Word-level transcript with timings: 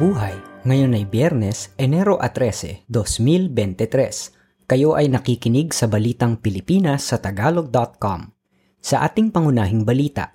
Mabuhay! 0.00 0.64
Ngayon 0.64 0.96
ay 0.96 1.04
Biyernes, 1.04 1.76
Enero 1.76 2.16
13, 2.16 2.88
2023. 2.88 4.64
Kayo 4.64 4.96
ay 4.96 5.12
nakikinig 5.12 5.76
sa 5.76 5.92
Balitang 5.92 6.40
Pilipinas 6.40 7.04
sa 7.12 7.20
Tagalog.com. 7.20 8.32
Sa 8.80 9.04
ating 9.04 9.28
pangunahing 9.28 9.84
balita, 9.84 10.32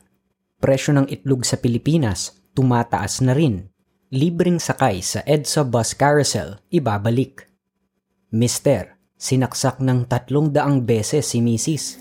presyo 0.62 0.94
ng 0.94 1.10
itlog 1.10 1.50
sa 1.50 1.58
Pilipinas 1.58 2.46
tumataas 2.54 3.26
na 3.26 3.34
rin. 3.34 3.66
Libreng 4.14 4.62
sakay 4.62 5.02
sa 5.02 5.26
EDSA 5.26 5.66
Bus 5.66 5.98
Carousel 5.98 6.62
ibabalik. 6.70 7.50
Mister, 8.38 9.02
sinaksak 9.18 9.82
ng 9.82 10.06
tatlong 10.06 10.54
daang 10.54 10.86
beses 10.86 11.26
si 11.34 11.42
Mrs. 11.42 11.98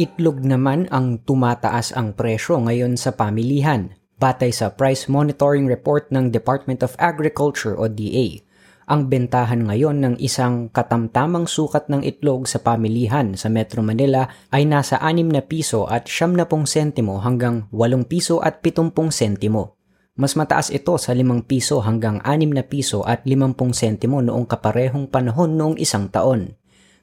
Itlog 0.00 0.40
naman 0.40 0.88
ang 0.88 1.20
tumataas 1.28 1.92
ang 1.92 2.16
presyo 2.16 2.56
ngayon 2.56 2.96
sa 2.96 3.12
pamilihan, 3.12 3.92
batay 4.16 4.48
sa 4.48 4.72
Price 4.72 5.12
Monitoring 5.12 5.68
Report 5.68 6.08
ng 6.08 6.32
Department 6.32 6.80
of 6.80 6.96
Agriculture 6.96 7.76
o 7.76 7.84
DA. 7.84 8.40
Ang 8.88 9.12
bentahan 9.12 9.68
ngayon 9.68 10.00
ng 10.00 10.14
isang 10.16 10.72
katamtamang 10.72 11.44
sukat 11.44 11.92
ng 11.92 12.00
itlog 12.00 12.48
sa 12.48 12.64
pamilihan 12.64 13.36
sa 13.36 13.52
Metro 13.52 13.84
Manila 13.84 14.24
ay 14.48 14.64
nasa 14.64 14.96
6 14.96 15.36
na 15.36 15.44
piso 15.44 15.84
at 15.84 16.08
70 16.08 16.48
sentimo 16.64 17.20
hanggang 17.20 17.68
8 17.68 18.00
piso 18.08 18.40
at 18.40 18.64
70 18.64 18.96
sentimo. 19.12 19.76
Mas 20.16 20.32
mataas 20.32 20.72
ito 20.72 20.96
sa 20.96 21.12
5 21.12 21.44
piso 21.44 21.84
hanggang 21.84 22.24
6 22.24 22.56
na 22.56 22.64
piso 22.64 23.04
at 23.04 23.28
50 23.28 23.52
sentimo 23.76 24.24
noong 24.24 24.48
kaparehong 24.48 25.12
panahon 25.12 25.60
noong 25.60 25.76
isang 25.76 26.08
taon. 26.08 26.56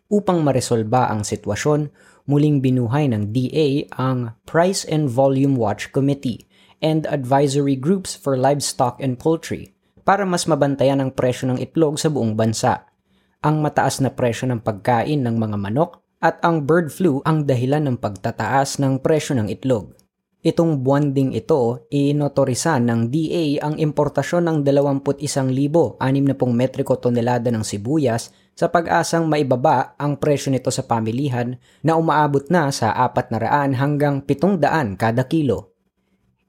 Upang 0.08 0.40
maresolba 0.40 1.12
ang 1.12 1.28
sitwasyon, 1.28 1.92
muling 2.28 2.60
binuhay 2.60 3.08
ng 3.08 3.32
DA 3.32 3.88
ang 3.96 4.36
Price 4.44 4.84
and 4.84 5.08
Volume 5.08 5.56
Watch 5.56 5.96
Committee 5.96 6.44
and 6.84 7.08
Advisory 7.08 7.80
Groups 7.80 8.14
for 8.14 8.36
Livestock 8.36 9.00
and 9.00 9.16
Poultry 9.18 9.74
para 10.04 10.28
mas 10.28 10.48
mabantayan 10.48 11.00
ang 11.00 11.12
presyo 11.16 11.52
ng 11.52 11.60
itlog 11.60 12.00
sa 12.00 12.12
buong 12.12 12.36
bansa. 12.36 12.88
Ang 13.44 13.64
mataas 13.64 14.04
na 14.04 14.12
presyo 14.12 14.48
ng 14.52 14.60
pagkain 14.60 15.24
ng 15.24 15.36
mga 15.40 15.58
manok 15.58 16.04
at 16.20 16.38
ang 16.44 16.68
bird 16.68 16.92
flu 16.92 17.24
ang 17.24 17.48
dahilan 17.48 17.88
ng 17.88 17.98
pagtataas 17.98 18.80
ng 18.84 19.00
presyo 19.00 19.36
ng 19.40 19.48
itlog. 19.48 19.96
Itong 20.48 20.80
buwan 20.80 21.12
ito, 21.12 21.92
inotorisan 21.92 22.88
ng 22.88 23.12
DA 23.12 23.68
ang 23.68 23.76
importasyon 23.76 24.48
ng 24.48 24.58
21,600 24.64 26.00
metriko 26.56 26.96
tonelada 26.96 27.52
ng 27.52 27.68
sibuyas 27.68 28.32
sa 28.56 28.72
pag-asang 28.72 29.28
maibaba 29.28 30.00
ang 30.00 30.16
presyo 30.16 30.56
nito 30.56 30.72
sa 30.72 30.88
pamilihan 30.88 31.60
na 31.84 32.00
umaabot 32.00 32.48
na 32.48 32.72
sa 32.72 32.96
400 32.96 33.76
hanggang 33.76 34.24
700 34.24 34.96
kada 34.96 35.28
kilo. 35.28 35.76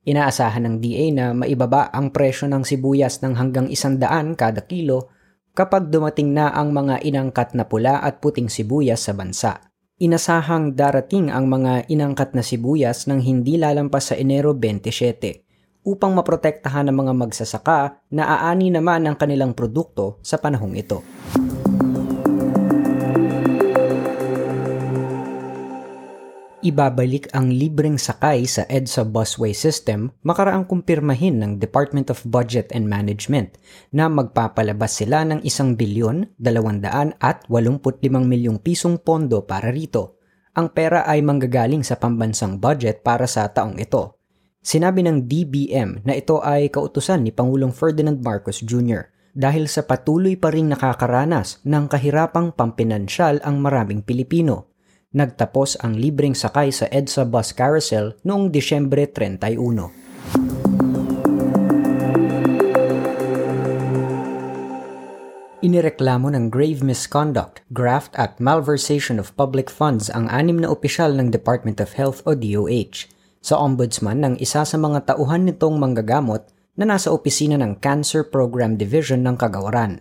Inaasahan 0.06 0.62
ng 0.70 0.76
DA 0.78 1.10
na 1.10 1.34
maibaba 1.34 1.90
ang 1.90 2.14
presyo 2.14 2.46
ng 2.46 2.62
sibuyas 2.62 3.18
ng 3.18 3.34
hanggang 3.34 3.66
100 3.66 4.38
kada 4.38 4.62
kilo 4.62 5.10
kapag 5.58 5.90
dumating 5.90 6.30
na 6.30 6.54
ang 6.54 6.70
mga 6.70 7.02
inangkat 7.02 7.50
na 7.58 7.66
pula 7.66 7.98
at 7.98 8.22
puting 8.22 8.46
sibuyas 8.46 9.02
sa 9.02 9.10
bansa. 9.10 9.67
Inasahang 9.98 10.78
darating 10.78 11.26
ang 11.26 11.50
mga 11.50 11.90
inangkat 11.90 12.30
na 12.30 12.38
sibuyas 12.38 13.10
ng 13.10 13.18
hindi 13.18 13.58
lalampas 13.58 14.14
sa 14.14 14.14
Enero 14.14 14.54
27 14.54 15.42
upang 15.82 16.14
maprotektahan 16.14 16.86
ng 16.86 16.94
mga 16.94 17.12
magsasaka 17.18 17.98
na 18.14 18.30
aani 18.30 18.70
naman 18.70 19.10
ang 19.10 19.18
kanilang 19.18 19.58
produkto 19.58 20.22
sa 20.22 20.38
panahong 20.38 20.78
ito. 20.78 21.02
Ibabalik 26.58 27.30
ang 27.38 27.54
libreng 27.54 28.02
sakay 28.02 28.42
sa 28.42 28.66
EDSA 28.66 29.06
busway 29.06 29.54
system 29.54 30.10
makaraang 30.26 30.66
kumpirmahin 30.66 31.38
ng 31.38 31.62
Department 31.62 32.10
of 32.10 32.18
Budget 32.26 32.74
and 32.74 32.90
Management 32.90 33.54
na 33.94 34.10
magpapalabas 34.10 34.98
sila 34.98 35.22
ng 35.22 35.46
isang 35.46 35.78
bilyon, 35.78 36.34
dalawandaan 36.34 37.14
at 37.22 37.46
85 37.46 38.10
milyong 38.10 38.58
pisong 38.58 38.98
pondo 38.98 39.46
para 39.46 39.70
rito. 39.70 40.18
Ang 40.58 40.74
pera 40.74 41.06
ay 41.06 41.22
manggagaling 41.22 41.86
sa 41.86 41.94
pambansang 41.94 42.58
budget 42.58 43.06
para 43.06 43.30
sa 43.30 43.46
taong 43.46 43.78
ito. 43.78 44.18
Sinabi 44.58 45.06
ng 45.06 45.30
DBM 45.30 46.02
na 46.02 46.18
ito 46.18 46.42
ay 46.42 46.74
kautusan 46.74 47.22
ni 47.22 47.30
Pangulong 47.30 47.70
Ferdinand 47.70 48.18
Marcos 48.18 48.66
Jr. 48.66 49.06
dahil 49.30 49.70
sa 49.70 49.86
patuloy 49.86 50.34
pa 50.34 50.50
ring 50.50 50.66
nakakaranas 50.66 51.62
ng 51.62 51.86
kahirapang 51.86 52.50
pampinansyal 52.50 53.38
ang 53.46 53.62
maraming 53.62 54.02
Pilipino 54.02 54.74
nagtapos 55.16 55.80
ang 55.80 55.96
libreng 55.96 56.36
sakay 56.36 56.68
sa 56.68 56.84
EDSA 56.92 57.24
Bus 57.24 57.56
Carousel 57.56 58.20
noong 58.28 58.52
Disyembre 58.52 59.08
31. 59.08 60.08
Inireklamo 65.58 66.30
ng 66.30 66.54
grave 66.54 66.86
misconduct, 66.86 67.66
graft 67.74 68.14
at 68.14 68.38
malversation 68.38 69.18
of 69.18 69.34
public 69.34 69.66
funds 69.66 70.06
ang 70.06 70.30
anim 70.30 70.62
na 70.62 70.70
opisyal 70.70 71.10
ng 71.18 71.34
Department 71.34 71.82
of 71.82 71.98
Health 71.98 72.22
o 72.30 72.38
DOH 72.38 73.10
sa 73.42 73.58
ombudsman 73.58 74.22
ng 74.22 74.34
isa 74.38 74.62
sa 74.62 74.76
mga 74.78 75.10
tauhan 75.10 75.50
nitong 75.50 75.74
manggagamot 75.82 76.46
na 76.78 76.86
nasa 76.86 77.10
opisina 77.10 77.58
ng 77.58 77.82
Cancer 77.82 78.22
Program 78.22 78.78
Division 78.78 79.26
ng 79.26 79.34
Kagawaran. 79.34 79.98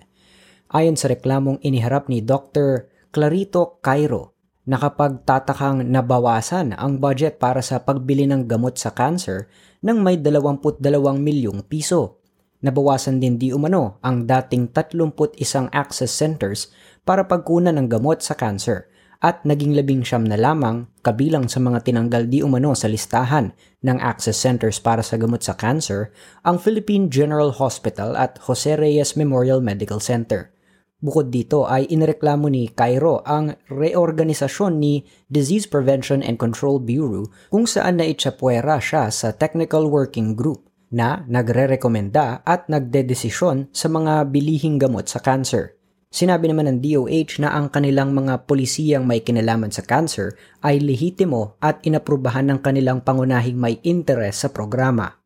Ayon 0.70 0.94
sa 0.94 1.10
reklamong 1.10 1.58
iniharap 1.66 2.06
ni 2.06 2.22
Dr. 2.22 2.92
Clarito 3.10 3.82
Cairo, 3.82 4.37
nakapagtatakang 4.68 5.88
nabawasan 5.88 6.76
ang 6.76 7.00
budget 7.00 7.40
para 7.40 7.64
sa 7.64 7.80
pagbili 7.80 8.28
ng 8.28 8.46
gamot 8.46 8.76
sa 8.76 8.92
cancer 8.92 9.48
ng 9.80 10.04
may 10.04 10.20
22 10.20 10.84
milyong 11.18 11.64
piso. 11.64 12.20
Nabawasan 12.60 13.24
din 13.24 13.40
di 13.40 13.56
umano 13.56 13.96
ang 14.04 14.28
dating 14.28 14.76
31 14.76 15.72
access 15.72 16.12
centers 16.12 16.68
para 17.08 17.24
pagkunan 17.24 17.80
ng 17.80 17.88
gamot 17.88 18.20
sa 18.20 18.36
cancer 18.36 18.92
at 19.24 19.42
naging 19.48 19.74
labing 19.74 20.06
siyam 20.06 20.28
na 20.28 20.38
lamang 20.38 20.86
kabilang 21.02 21.50
sa 21.50 21.58
mga 21.58 21.88
tinanggal 21.88 22.30
di 22.30 22.44
umano 22.46 22.76
sa 22.78 22.92
listahan 22.92 23.56
ng 23.82 23.98
access 23.98 24.38
centers 24.38 24.78
para 24.78 25.02
sa 25.02 25.18
gamot 25.18 25.42
sa 25.42 25.56
cancer 25.58 26.14
ang 26.46 26.62
Philippine 26.62 27.10
General 27.10 27.50
Hospital 27.56 28.14
at 28.14 28.38
Jose 28.46 28.78
Reyes 28.78 29.18
Memorial 29.18 29.64
Medical 29.64 30.04
Center. 30.04 30.54
Bukod 30.98 31.30
dito 31.30 31.70
ay 31.70 31.86
inireklamo 31.94 32.50
ni 32.50 32.74
Cairo 32.74 33.22
ang 33.22 33.54
reorganisasyon 33.70 34.82
ni 34.82 35.06
Disease 35.30 35.70
Prevention 35.70 36.26
and 36.26 36.42
Control 36.42 36.82
Bureau 36.82 37.30
kung 37.54 37.70
saan 37.70 38.02
naitsapwera 38.02 38.82
siya 38.82 39.14
sa 39.14 39.30
Technical 39.30 39.86
Working 39.94 40.34
Group 40.34 40.66
na 40.90 41.22
nagre-rekomenda 41.30 42.42
at 42.42 42.66
nagdedesisyon 42.66 43.70
sa 43.70 43.88
mga 43.94 44.26
bilihing 44.34 44.82
gamot 44.82 45.06
sa 45.06 45.22
cancer. 45.22 45.78
Sinabi 46.10 46.50
naman 46.50 46.66
ng 46.66 46.80
DOH 46.82 47.46
na 47.46 47.54
ang 47.54 47.70
kanilang 47.70 48.18
mga 48.18 48.50
polisiyang 48.50 49.06
may 49.06 49.22
kinalaman 49.22 49.70
sa 49.70 49.86
cancer 49.86 50.34
ay 50.66 50.82
lehitimo 50.82 51.62
at 51.62 51.78
inaprubahan 51.86 52.50
ng 52.50 52.60
kanilang 52.66 53.06
pangunahing 53.06 53.60
may 53.60 53.78
interes 53.86 54.42
sa 54.42 54.50
programa 54.50 55.17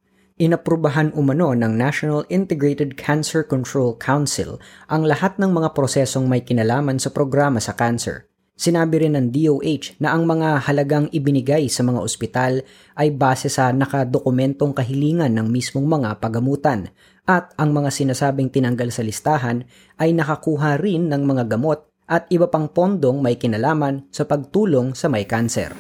inaprubahan 0.42 1.14
umano 1.14 1.54
ng 1.54 1.78
National 1.78 2.26
Integrated 2.34 2.98
Cancer 2.98 3.46
Control 3.46 3.94
Council 4.02 4.58
ang 4.90 5.06
lahat 5.06 5.38
ng 5.38 5.54
mga 5.54 5.78
prosesong 5.78 6.26
may 6.26 6.42
kinalaman 6.42 6.98
sa 6.98 7.14
programa 7.14 7.62
sa 7.62 7.78
cancer. 7.78 8.26
Sinabi 8.58 9.06
rin 9.06 9.14
ng 9.14 9.30
DOH 9.30 10.02
na 10.02 10.18
ang 10.18 10.26
mga 10.26 10.66
halagang 10.66 11.06
ibinigay 11.14 11.70
sa 11.70 11.86
mga 11.86 12.02
ospital 12.02 12.66
ay 12.98 13.14
base 13.14 13.54
sa 13.54 13.70
nakadokumentong 13.70 14.74
kahilingan 14.74 15.34
ng 15.38 15.46
mismong 15.46 15.86
mga 15.86 16.18
pagamutan 16.18 16.90
at 17.30 17.54
ang 17.62 17.74
mga 17.74 17.94
sinasabing 17.94 18.50
tinanggal 18.50 18.90
sa 18.90 19.06
listahan 19.06 19.66
ay 20.02 20.14
nakakuha 20.14 20.82
rin 20.82 21.06
ng 21.06 21.22
mga 21.22 21.54
gamot 21.54 21.86
at 22.10 22.26
iba 22.34 22.50
pang 22.50 22.66
pondong 22.66 23.22
may 23.22 23.38
kinalaman 23.38 24.10
sa 24.10 24.26
pagtulong 24.26 24.98
sa 24.98 25.06
may 25.06 25.26
kanser. 25.26 25.74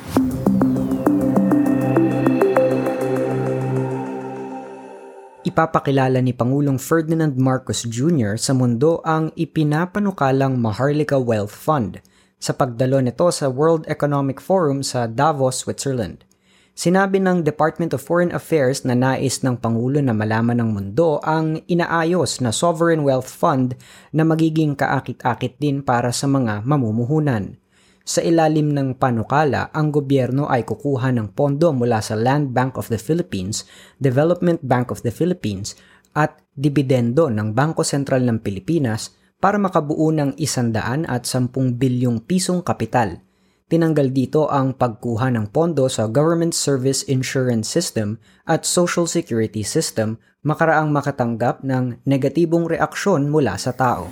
Ipapakilala 5.51 6.24
ni 6.24 6.31
Pangulong 6.31 6.80
Ferdinand 6.80 7.36
Marcos 7.36 7.83
Jr. 7.83 8.39
sa 8.39 8.56
mundo 8.56 9.03
ang 9.03 9.36
ipinapanukalang 9.36 10.56
Maharlika 10.56 11.19
Wealth 11.19 11.51
Fund 11.51 12.00
sa 12.39 12.56
pagdalo 12.56 13.03
nito 13.03 13.27
sa 13.36 13.51
World 13.51 13.83
Economic 13.92 14.39
Forum 14.39 14.80
sa 14.80 15.12
Davos, 15.12 15.59
Switzerland. 15.59 16.24
Sinabi 16.71 17.19
ng 17.19 17.44
Department 17.44 17.92
of 17.92 18.00
Foreign 18.00 18.31
Affairs 18.31 18.88
na 18.88 18.95
nais 18.95 19.44
ng 19.44 19.59
Pangulo 19.59 20.00
na 20.00 20.15
malaman 20.15 20.63
ng 20.63 20.71
mundo 20.71 21.19
ang 21.19 21.59
inaayos 21.68 22.39
na 22.39 22.56
Sovereign 22.56 23.04
Wealth 23.04 23.27
Fund 23.27 23.75
na 24.15 24.24
magiging 24.24 24.80
kaakit-akit 24.80 25.59
din 25.59 25.83
para 25.83 26.15
sa 26.15 26.31
mga 26.31 26.63
mamumuhunan. 26.63 27.60
Sa 28.01 28.19
ilalim 28.19 28.74
ng 28.74 28.98
panukala, 28.98 29.69
ang 29.71 29.94
gobyerno 29.94 30.50
ay 30.50 30.65
kukuha 30.65 31.13
ng 31.13 31.38
pondo 31.38 31.69
mula 31.69 32.01
sa 32.01 32.18
Land 32.18 32.51
Bank 32.51 32.75
of 32.75 32.89
the 32.89 32.98
Philippines, 32.98 33.63
Development 34.01 34.57
Bank 34.65 34.89
of 34.89 35.06
the 35.06 35.13
Philippines, 35.13 35.77
at 36.18 36.42
dibidendo 36.57 37.31
ng 37.31 37.56
Bangko 37.56 37.86
Sentral 37.86 38.25
ng 38.27 38.42
Pilipinas 38.44 39.15
para 39.39 39.56
makabuo 39.62 40.12
ng 40.12 40.36
110 40.38 41.07
bilyong 41.80 42.25
pisong 42.25 42.62
kapital. 42.65 43.21
tinanggal 43.71 44.12
dito 44.12 44.51
ang 44.51 44.75
pagkuha 44.75 45.31
ng 45.31 45.47
pondo 45.56 45.88
sa 45.88 46.12
Government 46.12 46.51
Service 46.51 47.07
Insurance 47.07 47.71
System 47.71 48.19
at 48.44 48.68
Social 48.68 49.07
Security 49.07 49.63
System 49.63 50.19
makaraang 50.44 50.92
makatanggap 50.92 51.63
ng 51.63 52.04
negatibong 52.04 52.68
reaksyon 52.68 53.31
mula 53.31 53.56
sa 53.56 53.71
tao. 53.71 54.12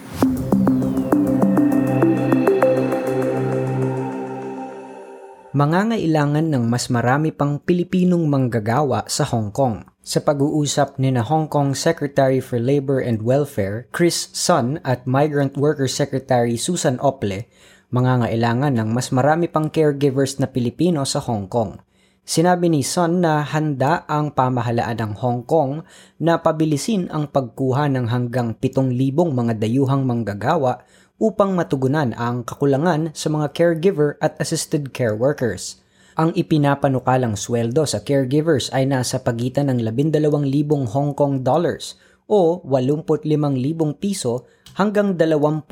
Mangangailangan 5.60 6.56
ng 6.56 6.72
mas 6.72 6.88
marami 6.88 7.36
pang 7.36 7.60
Pilipinong 7.60 8.32
manggagawa 8.32 9.04
sa 9.12 9.28
Hong 9.28 9.52
Kong. 9.52 9.84
Sa 10.00 10.24
pag-uusap 10.24 10.96
ni 11.04 11.12
na 11.12 11.20
Hong 11.20 11.52
Kong 11.52 11.76
Secretary 11.76 12.40
for 12.40 12.64
Labor 12.64 13.04
and 13.04 13.20
Welfare 13.20 13.92
Chris 13.92 14.32
Sun 14.32 14.80
at 14.88 15.04
Migrant 15.04 15.60
Worker 15.60 15.92
Secretary 15.92 16.56
Susan 16.56 16.96
Ople, 17.04 17.52
mangangailangan 17.92 18.72
ng 18.72 18.88
mas 18.96 19.12
marami 19.12 19.52
pang 19.52 19.68
caregivers 19.68 20.40
na 20.40 20.48
Pilipino 20.48 21.04
sa 21.04 21.20
Hong 21.20 21.52
Kong. 21.52 21.76
Sinabi 22.24 22.72
ni 22.72 22.80
Son 22.80 23.20
na 23.20 23.44
handa 23.44 24.08
ang 24.08 24.32
pamahalaan 24.32 24.96
ng 24.96 25.14
Hong 25.20 25.44
Kong 25.44 25.84
na 26.24 26.40
pabilisin 26.40 27.12
ang 27.12 27.28
pagkuha 27.28 27.92
ng 27.92 28.08
hanggang 28.08 28.56
7,000 28.56 28.96
mga 29.12 29.60
dayuhang 29.60 30.08
manggagawa 30.08 30.88
upang 31.20 31.54
matugunan 31.54 32.16
ang 32.16 32.48
kakulangan 32.48 33.12
sa 33.12 33.28
mga 33.28 33.52
caregiver 33.52 34.16
at 34.24 34.40
assisted 34.40 34.96
care 34.96 35.14
workers. 35.14 35.84
Ang 36.20 36.36
ipinapanukalang 36.36 37.40
sweldo 37.40 37.88
sa 37.88 38.04
caregivers 38.04 38.68
ay 38.76 38.84
nasa 38.88 39.24
pagitan 39.24 39.72
ng 39.72 39.80
12,000 39.84 40.92
Hong 40.92 41.16
Kong 41.16 41.44
dollars 41.48 41.96
o 42.28 42.60
85,000 42.68 43.96
piso 43.96 44.44
hanggang 44.76 45.16
20,000 45.16 45.64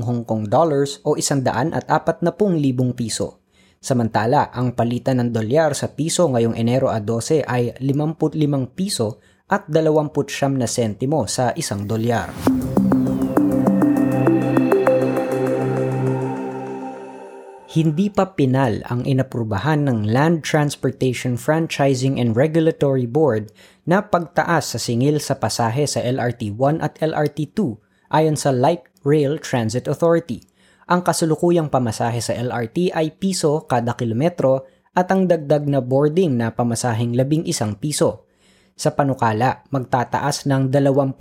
Hong 0.00 0.24
Kong 0.24 0.48
dollars 0.48 1.00
o 1.04 1.16
140,000 1.20 2.96
piso. 2.96 3.44
Samantala, 3.82 4.48
ang 4.54 4.78
palitan 4.78 5.18
ng 5.18 5.34
dolyar 5.34 5.74
sa 5.74 5.90
piso 5.90 6.30
ngayong 6.30 6.54
Enero 6.54 6.88
a 6.88 7.02
12 7.02 7.42
ay 7.44 7.74
55 7.76 8.78
piso 8.78 9.18
at 9.50 9.66
29 9.68 10.56
na 10.56 10.70
sentimo 10.70 11.26
sa 11.28 11.50
isang 11.52 11.84
dolyar. 11.84 12.32
Hindi 17.72 18.12
pa 18.12 18.36
pinal 18.36 18.84
ang 18.92 19.08
inaprubahan 19.08 19.88
ng 19.88 20.04
Land 20.04 20.44
Transportation 20.44 21.40
Franchising 21.40 22.20
and 22.20 22.36
Regulatory 22.36 23.08
Board 23.08 23.48
na 23.88 24.04
pagtaas 24.04 24.76
sa 24.76 24.78
singil 24.78 25.16
sa 25.24 25.40
pasahe 25.40 25.88
sa 25.88 26.04
LRT 26.04 26.52
1 26.52 26.84
at 26.84 27.00
LRT 27.00 27.56
2 27.56 28.12
Ayon 28.12 28.36
sa 28.36 28.52
Light 28.52 28.84
Rail 29.08 29.40
Transit 29.40 29.88
Authority, 29.88 30.44
ang 30.84 31.00
kasulukuyang 31.00 31.72
pamasahe 31.72 32.20
sa 32.20 32.36
LRT 32.36 32.92
ay 32.92 33.16
piso 33.16 33.64
kada 33.64 33.96
kilometro 33.96 34.68
at 34.92 35.08
ang 35.08 35.24
dagdag 35.24 35.64
na 35.64 35.80
boarding 35.80 36.36
na 36.36 36.52
pamasaheng 36.52 37.16
labing 37.16 37.48
isang 37.48 37.80
piso. 37.80 38.28
Sa 38.76 38.92
panukala, 38.92 39.64
magtataas 39.72 40.44
ng 40.44 40.68
21 40.68 41.16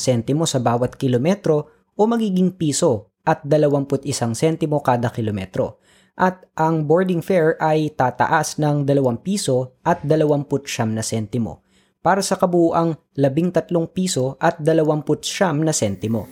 sentimo 0.00 0.48
sa 0.48 0.64
bawat 0.64 0.96
kilometro 0.96 1.68
o 1.92 2.08
magiging 2.08 2.56
piso 2.56 3.12
at 3.20 3.44
21 3.44 3.84
sentimo 4.32 4.80
kada 4.80 5.12
kilometro. 5.12 5.76
At 6.20 6.44
ang 6.52 6.84
boarding 6.84 7.24
fare 7.24 7.56
ay 7.56 7.96
tataas 7.96 8.60
ng 8.60 8.84
2 8.84 9.24
piso 9.24 9.80
at 9.80 10.04
29 10.04 10.44
na 10.92 11.00
sentimo 11.00 11.64
para 12.00 12.24
sa 12.24 12.36
kabuuang 12.36 12.96
13 13.16 13.72
piso 13.92 14.36
at 14.40 14.60
29 14.60 15.64
na 15.64 15.72
sentimo. 15.72 16.28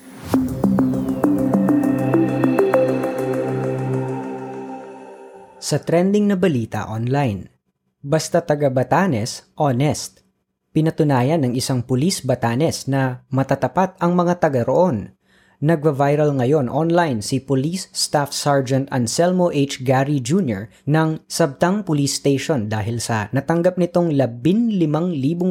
Sa 5.60 5.76
trending 5.76 6.24
na 6.24 6.36
balita 6.40 6.88
online, 6.88 7.52
basta 8.00 8.40
taga 8.40 8.72
Batanes, 8.72 9.52
honest. 9.60 10.24
Pinatunayan 10.72 11.44
ng 11.44 11.52
isang 11.52 11.84
pulis 11.84 12.24
Batanes 12.24 12.88
na 12.88 13.24
matatapat 13.28 14.00
ang 14.00 14.16
mga 14.16 14.40
taga 14.40 14.64
roon. 14.64 15.17
Nagva-viral 15.58 16.38
ngayon 16.38 16.70
online 16.70 17.18
si 17.18 17.42
Police 17.42 17.90
Staff 17.90 18.30
Sergeant 18.30 18.86
Anselmo 18.94 19.50
H. 19.50 19.82
Gary 19.82 20.22
Jr. 20.22 20.70
ng 20.86 21.18
Sabtang 21.26 21.82
Police 21.82 22.14
Station 22.14 22.70
dahil 22.70 23.02
sa 23.02 23.26
natanggap 23.34 23.74
nitong 23.74 24.14
15,000 24.14 24.78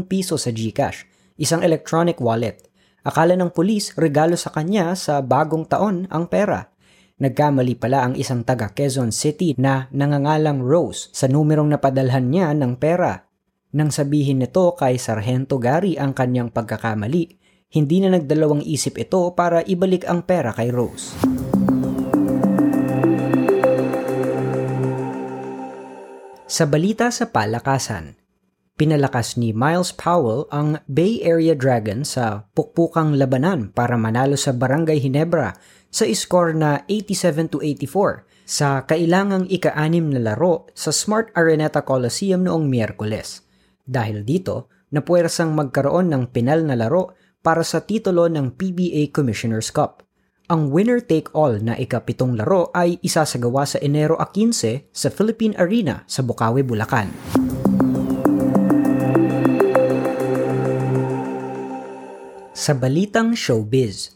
piso 0.07 0.39
sa 0.39 0.55
GCash, 0.55 1.03
isang 1.35 1.59
electronic 1.59 2.23
wallet. 2.23 2.71
Akala 3.03 3.35
ng 3.35 3.51
pulis 3.51 3.91
regalo 3.99 4.39
sa 4.39 4.55
kanya 4.55 4.95
sa 4.95 5.19
bagong 5.19 5.67
taon 5.67 6.07
ang 6.07 6.31
pera. 6.31 6.71
Nagkamali 7.19 7.75
pala 7.75 8.07
ang 8.07 8.15
isang 8.15 8.47
taga 8.47 8.71
Quezon 8.71 9.11
City 9.11 9.59
na 9.59 9.91
nangangalang 9.91 10.63
Rose 10.63 11.11
sa 11.11 11.27
numerong 11.27 11.67
napadalhan 11.67 12.31
niya 12.31 12.55
ng 12.55 12.79
pera. 12.79 13.27
Nang 13.75 13.91
sabihin 13.91 14.39
nito 14.39 14.71
kay 14.71 14.95
Sargento 14.95 15.59
Gary 15.59 15.99
ang 15.99 16.15
kanyang 16.15 16.47
pagkakamali, 16.47 17.46
hindi 17.67 17.99
na 17.99 18.15
nagdalawang 18.15 18.63
isip 18.63 18.95
ito 18.95 19.35
para 19.35 19.59
ibalik 19.67 20.07
ang 20.07 20.23
pera 20.23 20.55
kay 20.55 20.71
Rose. 20.71 21.11
Sa 26.47 26.63
balita 26.63 27.11
sa 27.11 27.27
palakasan, 27.27 28.15
pinalakas 28.79 29.35
ni 29.35 29.51
Miles 29.51 29.91
Powell 29.91 30.47
ang 30.47 30.79
Bay 30.87 31.19
Area 31.27 31.51
Dragon 31.59 32.07
sa 32.07 32.47
pukpukang 32.55 33.19
labanan 33.19 33.75
para 33.75 33.99
manalo 33.99 34.39
sa 34.39 34.55
Barangay 34.55 35.03
Hinebra 35.03 35.59
sa 35.91 36.07
score 36.07 36.55
na 36.55 36.87
87 36.87 37.51
to 37.51 37.59
84 37.59 38.23
sa 38.47 38.87
kailangang 38.87 39.43
ika-anim 39.51 40.07
na 40.07 40.23
laro 40.23 40.71
sa 40.71 40.95
Smart 40.95 41.35
Areneta 41.35 41.83
Coliseum 41.83 42.47
noong 42.47 42.63
Miyerkules. 42.63 43.43
Dahil 43.83 44.23
dito, 44.23 44.71
napuwersang 44.95 45.51
magkaroon 45.51 46.07
ng 46.07 46.31
pinal 46.31 46.63
na 46.63 46.79
laro 46.79 47.11
para 47.47 47.63
sa 47.63 47.79
titulo 47.79 48.27
ng 48.27 48.59
PBA 48.59 49.15
Commissioner's 49.15 49.71
Cup. 49.71 50.03
Ang 50.51 50.67
winner-take-all 50.67 51.63
na 51.63 51.79
ikapitong 51.79 52.35
laro 52.35 52.67
ay 52.75 52.99
isasagawa 52.99 53.63
sa 53.63 53.79
Enero 53.79 54.19
15 54.19 54.91
sa 54.91 55.07
Philippine 55.07 55.55
Arena 55.55 56.03
sa 56.11 56.27
Bukawi, 56.27 56.67
Bulacan. 56.67 57.07
Sa 62.51 62.75
balitang 62.75 63.31
showbiz, 63.31 64.11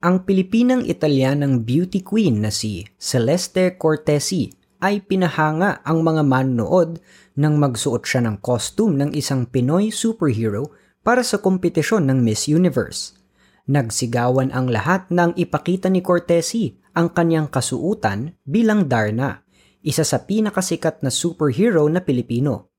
ang 0.00 0.24
Pilipinang 0.24 0.88
Italianang 0.88 1.68
beauty 1.68 2.00
queen 2.00 2.40
na 2.40 2.48
si 2.48 2.88
Celeste 2.96 3.76
Cortesi 3.76 4.48
ay 4.80 5.04
pinahanga 5.04 5.84
ang 5.84 6.00
mga 6.00 6.24
manonood 6.24 7.04
nang 7.36 7.60
magsuot 7.60 8.00
siya 8.00 8.24
ng 8.24 8.40
costume 8.40 8.96
ng 8.96 9.10
isang 9.12 9.44
Pinoy 9.44 9.92
superhero 9.92 10.72
para 11.02 11.26
sa 11.26 11.42
kompetisyon 11.42 12.06
ng 12.08 12.18
Miss 12.22 12.46
Universe. 12.46 13.18
Nagsigawan 13.66 14.50
ang 14.50 14.70
lahat 14.70 15.10
nang 15.10 15.34
ipakita 15.38 15.86
ni 15.86 16.02
Cortesi 16.02 16.74
ang 16.94 17.14
kanyang 17.14 17.46
kasuutan 17.46 18.34
bilang 18.42 18.90
Darna, 18.90 19.42
isa 19.82 20.06
sa 20.06 20.22
pinakasikat 20.22 21.02
na 21.02 21.10
superhero 21.10 21.86
na 21.90 22.02
Pilipino. 22.02 22.70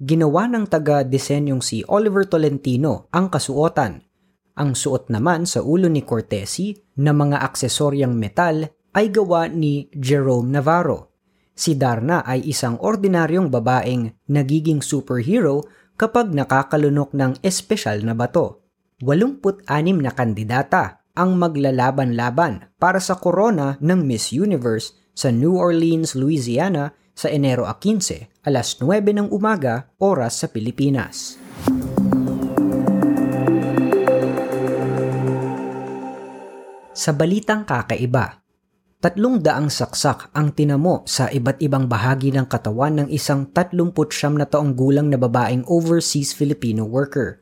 Ginawa 0.00 0.48
ng 0.48 0.64
taga-disenyong 0.64 1.60
si 1.60 1.84
Oliver 1.84 2.24
Tolentino 2.24 3.10
ang 3.12 3.28
kasuotan. 3.28 4.00
Ang 4.56 4.72
suot 4.74 5.12
naman 5.12 5.44
sa 5.44 5.60
ulo 5.60 5.86
ni 5.92 6.02
Cortesi 6.02 6.72
na 6.98 7.12
mga 7.12 7.44
aksesoryang 7.44 8.16
metal 8.16 8.64
ay 8.96 9.12
gawa 9.12 9.46
ni 9.46 9.86
Jerome 9.94 10.50
Navarro. 10.50 11.10
Si 11.54 11.76
Darna 11.76 12.24
ay 12.24 12.48
isang 12.48 12.80
ordinaryong 12.80 13.52
babaeng 13.52 14.08
nagiging 14.32 14.80
superhero 14.80 15.68
kapag 16.00 16.32
nakakalunok 16.32 17.12
ng 17.12 17.44
espesyal 17.44 18.00
na 18.00 18.16
bato. 18.16 18.64
86 19.04 19.68
na 20.00 20.08
kandidata 20.16 21.04
ang 21.12 21.36
maglalaban-laban 21.36 22.72
para 22.80 22.96
sa 23.04 23.20
korona 23.20 23.76
ng 23.84 24.00
Miss 24.08 24.32
Universe 24.32 24.96
sa 25.12 25.28
New 25.28 25.60
Orleans, 25.60 26.16
Louisiana 26.16 26.96
sa 27.12 27.28
Enero 27.28 27.68
15, 27.68 28.32
alas 28.48 28.80
9 28.80 29.12
ng 29.12 29.28
umaga, 29.28 29.92
oras 30.00 30.40
sa 30.40 30.48
Pilipinas. 30.48 31.36
Sa 36.96 37.12
balitang 37.12 37.68
kakaiba, 37.68 38.40
Tatlong 39.00 39.40
daang 39.40 39.72
saksak 39.72 40.28
ang 40.36 40.52
tinamo 40.52 41.08
sa 41.08 41.32
iba't 41.32 41.64
ibang 41.64 41.88
bahagi 41.88 42.36
ng 42.36 42.44
katawan 42.44 43.00
ng 43.00 43.08
isang 43.08 43.48
39 43.48 43.96
na 44.36 44.44
taong 44.44 44.76
gulang 44.76 45.08
na 45.08 45.16
babaeng 45.16 45.64
overseas 45.72 46.36
Filipino 46.36 46.84
worker. 46.84 47.40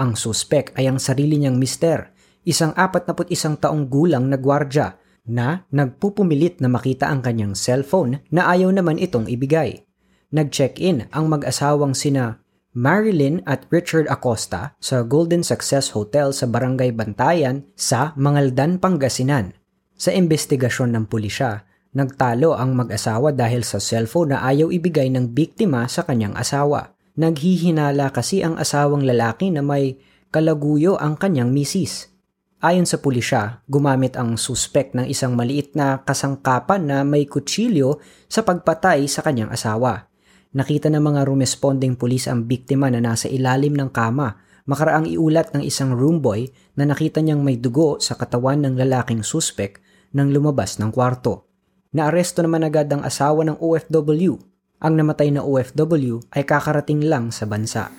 Ang 0.00 0.16
suspek 0.16 0.72
ay 0.80 0.88
ang 0.88 0.96
sarili 0.96 1.36
niyang 1.36 1.60
mister, 1.60 2.08
isang 2.48 2.72
41 2.72 3.36
taong 3.36 3.84
gulang 3.92 4.32
na 4.32 4.40
gwardya 4.40 4.96
na 5.28 5.68
nagpupumilit 5.68 6.64
na 6.64 6.72
makita 6.72 7.12
ang 7.12 7.20
kanyang 7.20 7.52
cellphone 7.52 8.24
na 8.32 8.48
ayaw 8.48 8.72
naman 8.72 8.96
itong 8.96 9.28
ibigay. 9.28 9.84
Nag-check-in 10.32 11.12
ang 11.12 11.28
mag-asawang 11.28 11.92
sina 11.92 12.40
Marilyn 12.72 13.44
at 13.44 13.68
Richard 13.68 14.08
Acosta 14.08 14.72
sa 14.80 15.04
Golden 15.04 15.44
Success 15.44 15.92
Hotel 15.92 16.32
sa 16.32 16.48
Barangay 16.48 16.96
Bantayan 16.96 17.68
sa 17.76 18.16
Mangaldan, 18.16 18.80
Pangasinan 18.80 19.52
sa 19.94 20.10
investigasyon 20.10 20.94
ng 20.94 21.04
pulisya, 21.06 21.64
Nagtalo 21.94 22.58
ang 22.58 22.74
mag-asawa 22.74 23.30
dahil 23.30 23.62
sa 23.62 23.78
cellphone 23.78 24.34
na 24.34 24.42
ayaw 24.42 24.74
ibigay 24.74 25.06
ng 25.14 25.30
biktima 25.30 25.86
sa 25.86 26.02
kanyang 26.02 26.34
asawa. 26.34 26.90
Naghihinala 27.14 28.10
kasi 28.10 28.42
ang 28.42 28.58
asawang 28.58 29.06
lalaki 29.06 29.54
na 29.54 29.62
may 29.62 29.94
kalaguyo 30.34 30.98
ang 30.98 31.14
kanyang 31.14 31.54
misis. 31.54 32.10
Ayon 32.58 32.82
sa 32.82 32.98
pulisya, 32.98 33.62
gumamit 33.70 34.18
ang 34.18 34.34
suspect 34.34 34.98
ng 34.98 35.06
isang 35.06 35.38
maliit 35.38 35.78
na 35.78 36.02
kasangkapan 36.02 36.82
na 36.82 37.06
may 37.06 37.30
kutsilyo 37.30 38.02
sa 38.26 38.42
pagpatay 38.42 39.06
sa 39.06 39.22
kanyang 39.22 39.54
asawa. 39.54 40.10
Nakita 40.50 40.90
ng 40.90 40.98
mga 40.98 41.30
rumesponding 41.30 41.94
pulis 41.94 42.26
ang 42.26 42.50
biktima 42.50 42.90
na 42.90 42.98
nasa 42.98 43.30
ilalim 43.30 43.78
ng 43.78 43.94
kama 43.94 44.34
makaraang 44.64 45.04
iulat 45.04 45.52
ng 45.52 45.62
isang 45.62 45.92
roomboy 45.92 46.48
na 46.74 46.88
nakita 46.88 47.20
niyang 47.20 47.44
may 47.44 47.60
dugo 47.60 48.00
sa 48.00 48.16
katawan 48.16 48.64
ng 48.64 48.80
lalaking 48.80 49.20
suspect 49.20 49.83
nang 50.14 50.30
lumabas 50.30 50.78
ng 50.78 50.94
kwarto. 50.94 51.50
Naaresto 51.94 52.40
naman 52.40 52.62
agad 52.62 52.88
ang 52.90 53.02
asawa 53.02 53.42
ng 53.44 53.58
OFW. 53.58 54.38
Ang 54.80 54.94
namatay 54.98 55.34
na 55.34 55.42
OFW 55.42 56.22
ay 56.32 56.42
kakarating 56.46 57.04
lang 57.04 57.34
sa 57.34 57.44
bansa. 57.44 57.90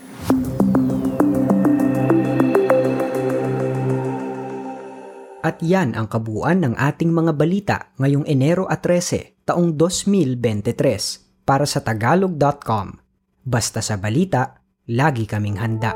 At 5.46 5.62
yan 5.62 5.94
ang 5.94 6.10
kabuuan 6.10 6.66
ng 6.66 6.74
ating 6.74 7.14
mga 7.14 7.32
balita 7.38 7.78
ngayong 8.02 8.26
Enero 8.26 8.66
at 8.66 8.82
13, 8.82 9.46
taong 9.46 9.78
2023 9.78 11.46
para 11.46 11.70
sa 11.70 11.86
tagalog.com. 11.86 12.98
Basta 13.46 13.78
sa 13.86 14.02
balita, 14.02 14.66
lagi 14.90 15.30
kaming 15.30 15.62
handa. 15.62 15.94